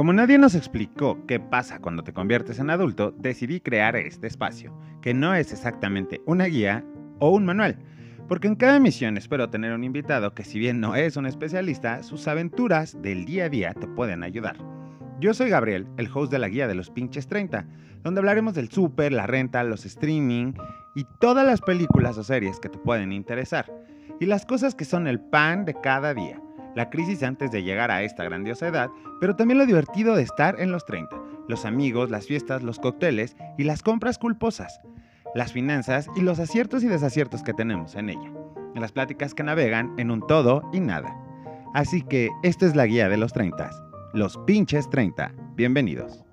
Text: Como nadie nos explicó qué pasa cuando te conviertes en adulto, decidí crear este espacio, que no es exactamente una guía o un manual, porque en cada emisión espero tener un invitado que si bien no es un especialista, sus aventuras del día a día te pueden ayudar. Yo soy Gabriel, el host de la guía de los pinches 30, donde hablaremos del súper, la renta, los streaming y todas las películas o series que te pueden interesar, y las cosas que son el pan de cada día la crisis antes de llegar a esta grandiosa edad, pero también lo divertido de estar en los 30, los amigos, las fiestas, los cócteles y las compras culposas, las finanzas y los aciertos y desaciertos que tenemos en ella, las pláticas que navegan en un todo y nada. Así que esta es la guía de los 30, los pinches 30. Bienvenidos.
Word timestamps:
Como 0.00 0.14
nadie 0.14 0.38
nos 0.38 0.54
explicó 0.54 1.26
qué 1.26 1.38
pasa 1.38 1.78
cuando 1.78 2.02
te 2.02 2.14
conviertes 2.14 2.58
en 2.58 2.70
adulto, 2.70 3.14
decidí 3.18 3.60
crear 3.60 3.96
este 3.96 4.28
espacio, 4.28 4.74
que 5.02 5.12
no 5.12 5.34
es 5.34 5.52
exactamente 5.52 6.22
una 6.24 6.46
guía 6.46 6.82
o 7.18 7.28
un 7.28 7.44
manual, 7.44 7.76
porque 8.26 8.48
en 8.48 8.54
cada 8.56 8.76
emisión 8.76 9.18
espero 9.18 9.50
tener 9.50 9.74
un 9.74 9.84
invitado 9.84 10.32
que 10.32 10.42
si 10.42 10.58
bien 10.58 10.80
no 10.80 10.94
es 10.94 11.18
un 11.18 11.26
especialista, 11.26 12.02
sus 12.02 12.26
aventuras 12.28 12.96
del 13.02 13.26
día 13.26 13.44
a 13.44 13.48
día 13.50 13.74
te 13.74 13.86
pueden 13.88 14.22
ayudar. 14.22 14.56
Yo 15.20 15.34
soy 15.34 15.50
Gabriel, 15.50 15.86
el 15.98 16.08
host 16.14 16.32
de 16.32 16.38
la 16.38 16.48
guía 16.48 16.66
de 16.66 16.76
los 16.76 16.88
pinches 16.88 17.26
30, 17.26 17.66
donde 18.02 18.20
hablaremos 18.20 18.54
del 18.54 18.70
súper, 18.70 19.12
la 19.12 19.26
renta, 19.26 19.62
los 19.64 19.84
streaming 19.84 20.54
y 20.94 21.04
todas 21.20 21.44
las 21.44 21.60
películas 21.60 22.16
o 22.16 22.24
series 22.24 22.58
que 22.58 22.70
te 22.70 22.78
pueden 22.78 23.12
interesar, 23.12 23.70
y 24.18 24.24
las 24.24 24.46
cosas 24.46 24.74
que 24.74 24.86
son 24.86 25.06
el 25.06 25.20
pan 25.20 25.66
de 25.66 25.74
cada 25.74 26.14
día 26.14 26.40
la 26.74 26.90
crisis 26.90 27.22
antes 27.22 27.50
de 27.50 27.62
llegar 27.62 27.90
a 27.90 28.02
esta 28.02 28.24
grandiosa 28.24 28.68
edad, 28.68 28.90
pero 29.20 29.36
también 29.36 29.58
lo 29.58 29.66
divertido 29.66 30.14
de 30.14 30.22
estar 30.22 30.60
en 30.60 30.72
los 30.72 30.84
30, 30.86 31.16
los 31.48 31.64
amigos, 31.64 32.10
las 32.10 32.26
fiestas, 32.26 32.62
los 32.62 32.78
cócteles 32.78 33.36
y 33.58 33.64
las 33.64 33.82
compras 33.82 34.18
culposas, 34.18 34.80
las 35.34 35.52
finanzas 35.52 36.08
y 36.16 36.20
los 36.20 36.38
aciertos 36.38 36.82
y 36.82 36.88
desaciertos 36.88 37.42
que 37.42 37.54
tenemos 37.54 37.94
en 37.94 38.10
ella, 38.10 38.32
las 38.74 38.92
pláticas 38.92 39.34
que 39.34 39.42
navegan 39.42 39.94
en 39.98 40.10
un 40.10 40.26
todo 40.26 40.62
y 40.72 40.80
nada. 40.80 41.14
Así 41.74 42.02
que 42.02 42.30
esta 42.42 42.66
es 42.66 42.74
la 42.74 42.86
guía 42.86 43.08
de 43.08 43.16
los 43.16 43.32
30, 43.32 43.70
los 44.14 44.38
pinches 44.38 44.88
30. 44.90 45.32
Bienvenidos. 45.54 46.24